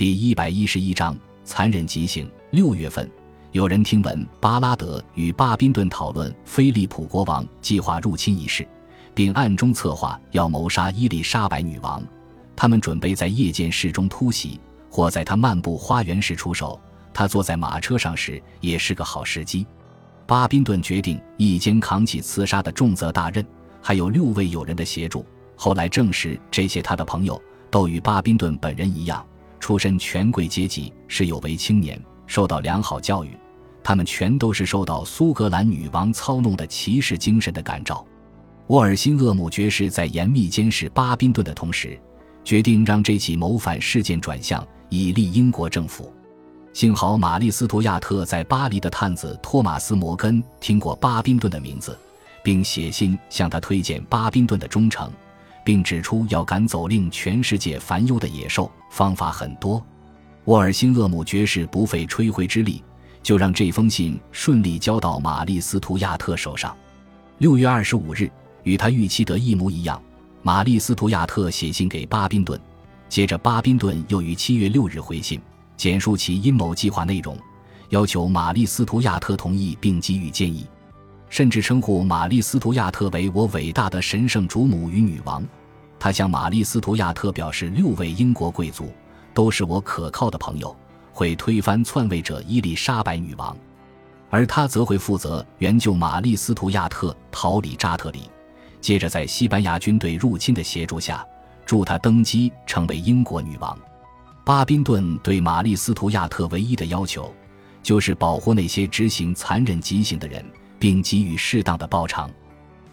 [0.00, 1.14] 第一百一十一章
[1.44, 2.26] 残忍极刑。
[2.52, 3.06] 六月份，
[3.52, 8.66] 有人听闻巴拉德与巴宾顿讨论菲利普国王计划入侵一事，
[9.14, 12.02] 并暗中策划要谋杀伊丽莎白女王。
[12.56, 14.58] 他们准备在夜间室中突袭，
[14.88, 16.80] 或在他漫步花园时出手。
[17.12, 19.66] 他坐在马车上时也是个好时机。
[20.26, 23.44] 巴宾顿决定一肩扛起刺杀的重责大任，
[23.82, 25.26] 还有六位友人的协助。
[25.56, 27.38] 后来证实，这些他的朋友
[27.70, 29.22] 都与巴宾顿本人一样。
[29.60, 33.30] 出身权贵阶级，是有为青年，受到良好教育。
[33.82, 38.04] 他们全都是受到苏格兰女王操弄的骑士精神的感召。
[38.66, 41.98] 沃尔辛厄姆爵士在严密监视巴宾顿的同时，
[42.44, 46.12] 决定让这起谋反事件转向，以利英国政府。
[46.72, 51.98] 幸好玛丽斯图亚特在巴黎的探子托马斯摩根听过巴宾顿的名字，
[52.44, 55.10] 并写信向他推荐巴宾顿的忠诚。
[55.64, 59.84] 并指出，要赶走令全世界烦忧的野兽，方法很多。
[60.46, 62.82] 沃尔辛厄姆爵士不费吹灰之力，
[63.22, 66.76] 就让这封信顺利交到玛丽斯图亚特手上。
[67.38, 68.30] 六月二十五日，
[68.62, 70.00] 与他预期得一模一样。
[70.42, 72.58] 玛丽斯图亚特写信给巴宾顿，
[73.08, 75.40] 接着巴宾顿又于七月六日回信，
[75.76, 77.36] 简述其阴谋计划内容，
[77.90, 80.66] 要求玛丽斯图亚特同意并给予建议。
[81.28, 85.46] 甚至称呼玛丽斯图亚特为我伟大的神圣主母与女王。
[86.00, 88.90] 他向玛丽斯图亚特表示，六位英国贵族
[89.32, 90.74] 都是我可靠的朋友，
[91.12, 93.56] 会推翻篡位者伊丽莎白女王，
[94.30, 98.30] 而他则会负责援救玛丽斯图亚特逃离扎特里。
[98.80, 101.22] 接着，在西班牙军队入侵的协助下，
[101.66, 103.78] 助他登基成为英国女王。
[104.44, 107.32] 巴宾顿对玛丽斯图亚特唯一的要求，
[107.82, 110.44] 就是保护那些执行残忍极刑的人。
[110.80, 112.28] 并给予适当的报偿。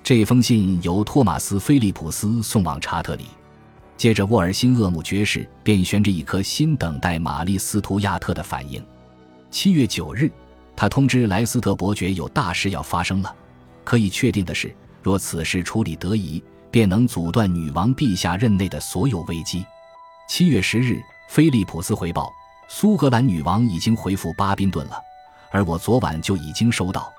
[0.07, 3.25] 这封信由托马斯·菲利普斯送往查特里，
[3.97, 8.81] 接着沃尔辛厄姆爵士便悬着一颗心等待玛丽斯图亚特的反应。
[9.51, 10.31] 七月九日，
[10.77, 13.35] 他通知莱斯特伯爵有大事要发生了。
[13.83, 16.41] 可以确定的是，若此事处理得宜，
[16.71, 19.65] 便能阻断女王陛下任内的所有危机。
[20.29, 22.31] 七月十日，菲利普斯回报，
[22.69, 24.97] 苏格兰女王已经回复巴宾顿了，
[25.51, 27.11] 而我昨晚就已经收到。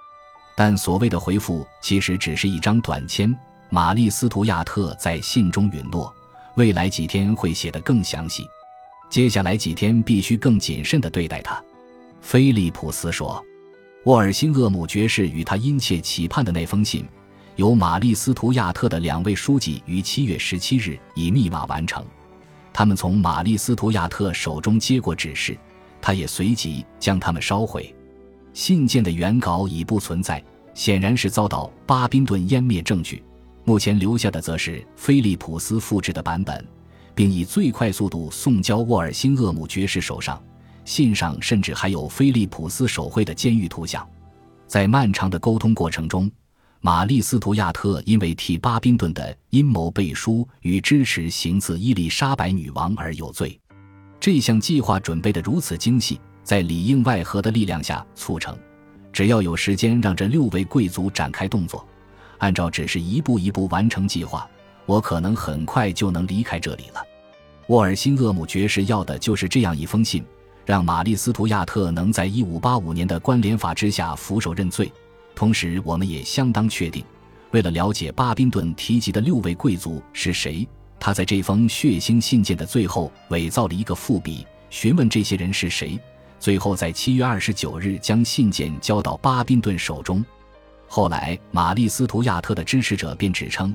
[0.58, 3.32] 但所谓的回复其实只是一张短签。
[3.70, 6.12] 玛丽斯图亚特在信中允诺，
[6.56, 8.44] 未来几天会写得更详细。
[9.08, 11.62] 接下来几天必须更谨慎地对待他。
[12.20, 13.40] 菲利普斯说
[14.02, 17.06] ：“沃尔辛厄姆爵士与他殷切期盼的那封信，
[17.54, 22.04] 由玛丽斯图亚特的两位书记于七月十七日以密码完成。
[22.72, 25.56] 他们从玛丽斯图亚特手中接过指示，
[26.00, 27.94] 他也随即将它们烧毁。”
[28.58, 30.42] 信件的原稿已不存在，
[30.74, 33.22] 显然是遭到巴宾顿湮灭证据。
[33.62, 36.66] 目前留下的则是菲利普斯复制的版本，
[37.14, 40.42] 并以最快速度送交沃尔辛厄姆爵士手上。
[40.84, 44.04] 信上甚至还有菲利普斯手绘的监狱图像。
[44.66, 46.28] 在漫长的沟通过程中，
[46.80, 53.56] 玛丽斯图亚特因为替巴宾顿的阴谋背书与支持行刺伊丽莎白女王而有罪。
[54.18, 56.20] 这项计划准备得如此精细。
[56.48, 58.56] 在里应外合的力量下促成，
[59.12, 61.86] 只要有时间让这六位贵族展开动作，
[62.38, 64.48] 按照只是一步一步完成计划，
[64.86, 67.04] 我可能很快就能离开这里了。
[67.66, 70.24] 沃尔辛厄姆爵士要的就是这样一封信，
[70.64, 74.90] 让玛丽斯图亚特能在一五八五年的关联法之下俯首认罪。
[75.34, 77.04] 同时，我们也相当确定，
[77.50, 80.66] 为了了解巴宾顿提及的六位贵族是谁，
[80.98, 86.00] 他在这封血腥信件的最后伪造了一个伏笔，询问这些人是谁。
[86.40, 90.24] 最后，在七月二十九日将信件交到巴宾顿手中。
[90.86, 93.74] 后来，玛丽斯图亚特的支持者便指称，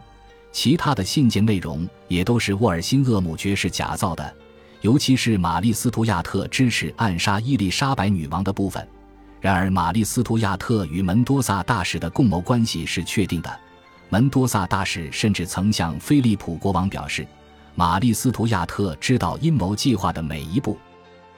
[0.52, 4.34] 其他的信件内容也都是沃尔辛厄姆爵士假造的，
[4.82, 8.88] 尤其是玛丽斯图亚特支持暗杀伊丽莎白女王的部分。
[9.42, 13.60] 然而，玛丽斯图亚特与门多萨大使的共谋关系是确定的。
[14.08, 17.28] 门多萨大使甚至曾向菲利普国王表示，
[17.76, 20.78] 玛丽斯图亚特知道阴谋计划的每一步。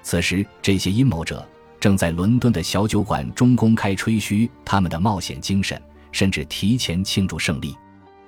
[0.06, 1.44] 此时，这些阴谋者
[1.80, 5.82] 正在伦敦的小酒馆中公开吹嘘他们的冒险精神，
[6.12, 7.76] 甚至提前庆祝胜利。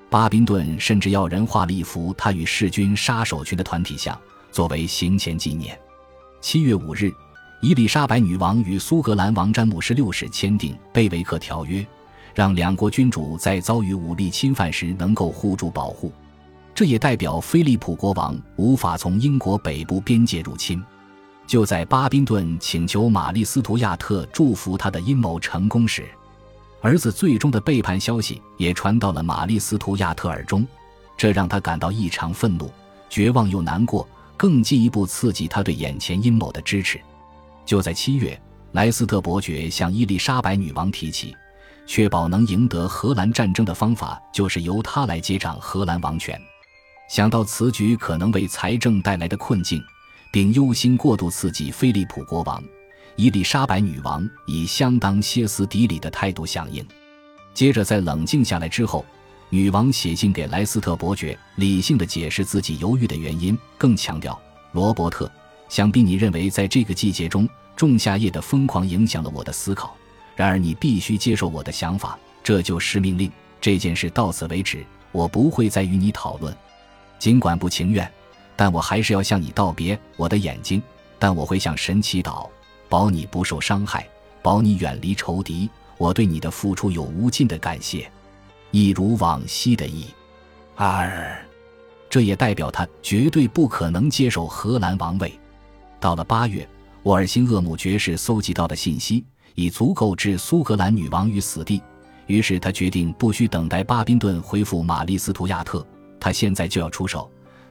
[0.10, 4.20] 巴宾顿甚至要人画了一幅他与弑君杀手群的团体像，
[4.52, 5.80] 作为行前纪念。
[6.42, 7.12] 七月五日，
[7.62, 11.82] 伊丽莎白女王与苏格兰王詹姆士六世签订《贝维克条约》，
[12.34, 16.12] 让两国君主在遭遇武力侵犯时能够互助保护。
[16.74, 20.84] 这也代表菲利普国王无法从英国北部边界入侵。
[21.48, 26.06] 就在巴宾顿请求玛丽斯图亚特祝福他的阴谋成功时，
[26.82, 30.68] 儿子最终的背叛消息也传到了玛丽斯图亚特耳中，
[31.16, 32.70] 这让他感到异常愤怒、
[33.10, 34.06] 绝望又难过，
[34.36, 37.00] 更进一步刺激他对眼前阴谋的支持。
[37.66, 38.40] 就在七月，
[38.74, 41.34] 莱斯特伯爵向伊丽莎白女王提起，
[41.86, 46.38] 确保能赢得荷兰战争的方法就是由他来接掌荷兰王权。
[47.10, 49.82] 想到此举可能为财政带来的困境，
[50.38, 52.64] 并忧心过度刺激菲利普国王，
[53.16, 56.86] 伊丽莎白女王以相当歇斯底里的态度响应。
[57.56, 59.04] 接着，在冷静下来之后，
[59.50, 64.40] 女王写信给莱斯特伯爵，理性的解释自己犹豫的原因，更强调：
[64.74, 65.28] 罗伯特，
[65.70, 69.98] 想必你认为在这个季节中仲夏夜的疯狂影响了我的思考。
[70.36, 73.32] 然而，你必须接受我的想法，这就是命令。
[73.60, 76.56] 这件事到此为止，我不会再与你讨论。
[77.18, 78.08] 尽管不情愿，
[78.58, 80.84] 但我还是要向你道别，我的眼睛。
[81.20, 82.48] 但我会向神祈祷，
[82.90, 84.08] 保你不受伤害，
[84.42, 85.70] 保你远离仇敌。
[85.98, 88.12] 我对你的付出有无尽的感谢，
[88.70, 90.06] 一如往昔的意。
[90.76, 91.36] 二，
[92.08, 95.34] 这也代表他绝对不可能接受荷兰王位。
[96.00, 96.68] 到了八月，
[97.02, 99.26] 沃尔辛厄姆爵士搜集到的信息
[99.56, 101.82] 已足够置苏格兰女王于死地，
[102.28, 105.84] 于是他决定不需等待巴宾顿恢复玛丽斯图亚特。
[106.20, 107.28] 他现在就要出手，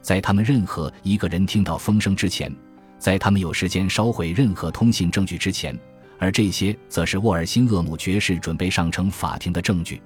[0.06, 2.48] 在他们任何一个人听到风声之前，
[2.96, 5.76] 在他们有时间烧毁任何通信证据之前，
[6.16, 10.00] 而这些则是沃尔辛厄姆爵士准备上呈法庭的证据。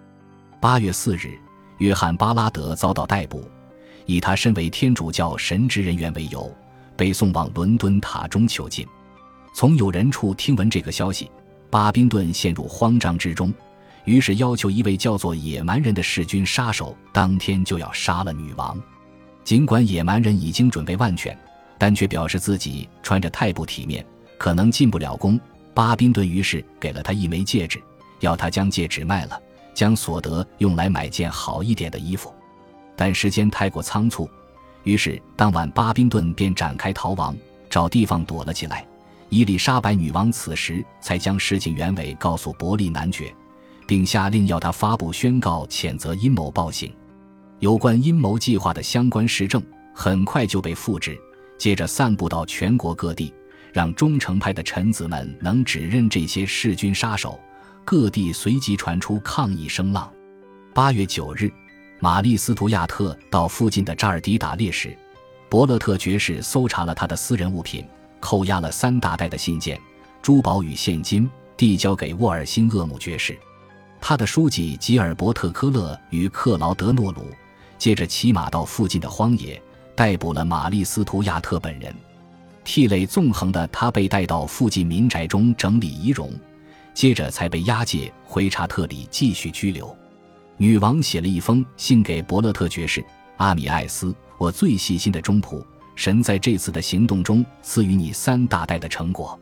[0.58, 1.38] 八月四日，
[1.80, 3.44] 约翰·巴拉德遭到逮捕，
[4.06, 6.50] 以他身为天主教神职人员为由，
[6.96, 8.86] 被送往伦敦塔中囚禁。
[9.52, 11.30] 从有人处听闻这个消息，
[11.68, 13.52] 巴宾顿陷入慌张之中。
[14.06, 18.80] 于是要求一位叫做野蛮人的弑君杀手当天就要杀了女王。
[19.44, 21.36] 尽管野蛮人已经准备万全，
[21.78, 24.04] 但却表示自己穿着太不体面，
[24.38, 25.38] 可能进不了宫。
[25.74, 27.82] 巴宾顿于是给了他一枚戒指，
[28.20, 29.40] 要他将戒指卖了，
[29.74, 32.32] 将所得用来买件好一点的衣服。
[32.96, 34.28] 但时间太过仓促，
[34.84, 37.36] 于是当晚巴宾顿便展开逃亡，
[37.68, 38.86] 找地方躲了起来。
[39.28, 43.34] 伊丽莎白女王此时才将事情原委告诉伯利男爵。
[43.86, 46.94] 并下令要他发布宣告，谴责阴谋暴行。
[47.60, 49.62] 有关阴谋计划的相关实证
[49.94, 51.18] 很快就被复制，
[51.58, 53.34] 接着散布到全国各地，
[53.70, 57.38] 让忠诚派的臣子们能指认这些弑君杀手。
[57.84, 60.10] 各地随即传出抗议声浪。
[60.72, 61.52] 八月九日，
[61.98, 64.96] 玛丽斯图亚特到附近的扎尔迪打猎时，
[65.50, 67.84] 伯勒特爵士搜查了他的私人物品，
[68.20, 69.78] 扣押了三大袋的信件、
[70.22, 71.28] 珠宝与现金，
[71.58, 73.36] 递交给沃尔辛厄姆爵士。
[74.00, 77.26] 他的书记吉尔伯特·科勒与克劳德·诺鲁
[77.80, 79.60] 接着骑马到附近的荒野，
[79.96, 81.92] 逮捕了玛丽斯图亚特本人。
[82.62, 86.30] 涕泪纵横的他被带到附近民宅中整理仪容，
[86.92, 89.96] 接着才被押解回查特里继续拘留。
[90.58, 93.02] 女王写了一封信给伯勒特爵士
[93.38, 95.64] 阿米艾斯：“我最细心的中仆，
[95.96, 99.40] 神在这次的行动中赐予你三大袋的成果，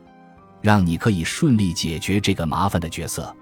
[0.62, 3.34] 让你可以顺利解决这个麻烦的角色。”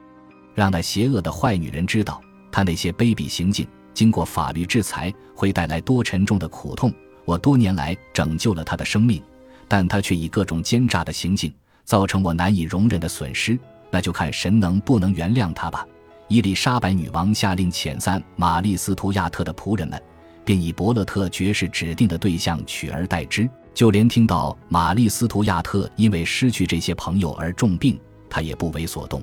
[0.55, 2.19] 让那邪恶的坏女人知道，
[2.51, 6.93] 她那些卑鄙行径经过法律制裁会带来多沉重的苦痛。
[7.25, 9.23] 我多年来拯救了他的生命，
[9.67, 11.51] 但他却以各种奸诈的行径
[11.83, 13.59] 造成我难以容忍的损失。
[13.91, 15.87] 那就看神能不能原谅他吧。
[16.29, 19.99] 伊丽莎白女王下令遣散玛丽斯图亚特的仆人们，
[20.45, 23.49] 并以伯勒特爵士指定的对象取而代之。
[23.73, 27.99] 就连听到玛丽斯图亚特因为失去这些朋友而重病，
[28.29, 29.23] 他也不为所动。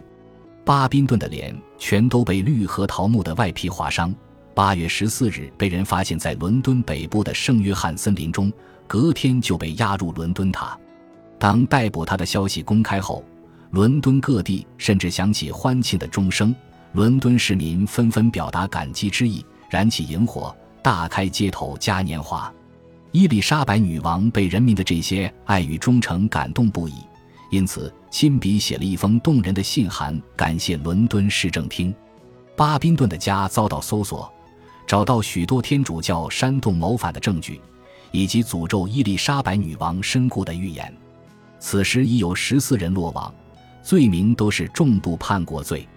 [0.65, 4.13] 巴宾顿的脸全都被绿核桃木的外皮划伤。
[4.55, 8.51] 八月十四日被人发现在伦敦北部的圣约翰森林中，
[8.87, 10.77] 隔天就被押入伦敦塔。
[11.39, 13.23] 当逮捕他的消息公开后，
[13.71, 16.55] 伦敦各地甚至响起欢庆的钟声，
[16.91, 22.53] 伦敦市民纷纷表达感激之意，燃起萤火，大开街头嘉年华。
[23.11, 26.93] 伊丽莎白女王被人民的这些爱与忠诚感动不已。
[27.51, 31.93] 因此，亲笔写了一封动人的信函，感谢伦敦市政厅。
[32.55, 34.32] 巴宾顿的家遭到搜索，
[34.93, 37.59] 找到许多天主教煽动谋反的证据，
[38.11, 40.95] 以及诅咒伊丽莎白女王身故的预言。
[41.57, 43.33] 此时已有十四人落网，
[43.81, 45.89] 罪名都是重度叛国罪。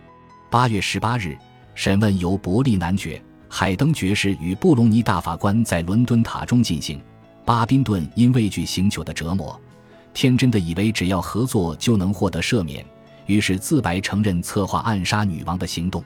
[0.51, 1.37] 八月十八日，
[1.75, 6.99] 审问由伯利男爵、海登爵士与布隆尼大法官在伦敦塔中进行。
[7.45, 9.61] 巴宾顿因畏惧刑求的折磨。
[10.15, 12.83] 天真的以为只要合作就能获得赦免，
[13.27, 16.03] 于是自白承认策划暗杀女王的行动。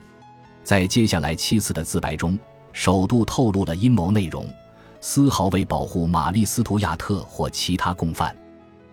[0.61, 2.37] 在接下来七次的自白中，
[2.73, 4.45] 首度透露了阴谋内容，
[4.99, 8.35] 丝毫未保护玛丽斯图亚特或其他共犯。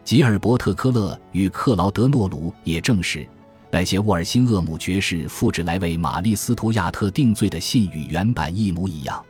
[0.05, 3.27] 吉尔伯特·科勒与克劳德·诺鲁也证实，
[3.71, 9.25] 那些沃尔辛厄姆爵士复制来为玛丽斯图亚特定罪的信与原版一模一样。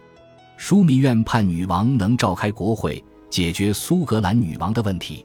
[0.59, 3.05] 枢密院判女王能召开国会。
[3.31, 5.23] 解决苏格兰女王的问题。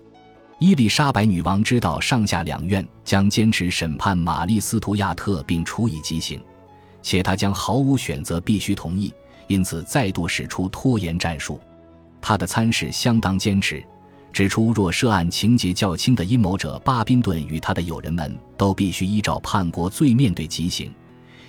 [0.59, 6.37] 伊丽莎白女王知道上下两院将坚持审判玛丽·斯图亚特并处以极刑，
[7.03, 9.13] 且他将毫无选择，必须同意，
[9.47, 11.59] 因此再度使出拖延战术。
[12.19, 13.83] 他的参事相当坚持，
[14.31, 20.91] 指出若涉案情节较轻的阴谋者巴宾顿与他的友人们都必须依照叛国罪面对极刑，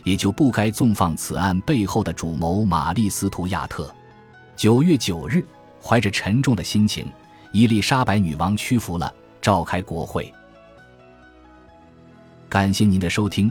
[0.02, 3.94] 也就不该纵放此案背后的主谋玛丽·斯图亚特。
[4.56, 5.44] 九月九日，
[5.80, 7.06] 怀着沉重的心情。
[7.52, 10.32] 伊丽莎白女王屈服了，召开国会。
[12.48, 13.50] 感谢您的收听，